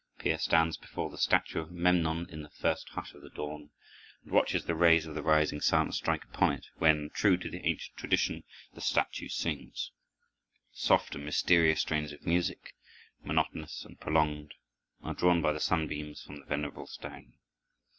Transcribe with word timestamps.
Peer 0.17 0.39
stands 0.39 0.77
before 0.77 1.11
the 1.11 1.17
statue 1.19 1.59
of 1.59 1.69
Memnon 1.69 2.27
in 2.31 2.41
the 2.41 2.49
first 2.49 2.89
hush 2.89 3.13
of 3.13 3.21
the 3.21 3.29
dawn, 3.29 3.69
and 4.23 4.31
watches 4.31 4.65
the 4.65 4.73
rays 4.73 5.05
of 5.05 5.13
the 5.13 5.21
rising 5.21 5.61
sun 5.61 5.91
strike 5.91 6.23
upon 6.23 6.53
it, 6.53 6.65
when, 6.77 7.11
true 7.11 7.37
to 7.37 7.51
the 7.51 7.63
ancient 7.67 7.95
tradition, 7.97 8.43
the 8.73 8.81
statue 8.81 9.27
sings. 9.27 9.91
Soft 10.71 11.13
and 11.13 11.23
mysterious 11.23 11.81
strains 11.81 12.11
of 12.11 12.25
music, 12.25 12.73
monotonous 13.23 13.85
and 13.85 13.99
prolonged, 13.99 14.55
are 15.03 15.13
drawn 15.13 15.39
by 15.39 15.53
the 15.53 15.59
sunbeams 15.59 16.23
from 16.23 16.37
the 16.37 16.45
venerable 16.45 16.87
stone. 16.87 17.33